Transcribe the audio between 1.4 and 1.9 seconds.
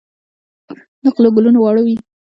واړه